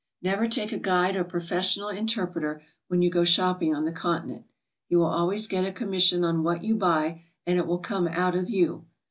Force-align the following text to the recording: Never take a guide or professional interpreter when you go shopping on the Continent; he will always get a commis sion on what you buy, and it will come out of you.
Never 0.23 0.47
take 0.47 0.71
a 0.71 0.79
guide 0.79 1.15
or 1.15 1.23
professional 1.23 1.89
interpreter 1.89 2.63
when 2.87 3.03
you 3.03 3.11
go 3.11 3.23
shopping 3.23 3.75
on 3.75 3.85
the 3.85 3.91
Continent; 3.91 4.45
he 4.89 4.95
will 4.95 5.05
always 5.05 5.45
get 5.45 5.63
a 5.63 5.71
commis 5.71 6.01
sion 6.09 6.23
on 6.23 6.41
what 6.41 6.63
you 6.63 6.73
buy, 6.75 7.21
and 7.45 7.59
it 7.59 7.67
will 7.67 7.77
come 7.77 8.07
out 8.07 8.33
of 8.33 8.49
you. 8.49 8.87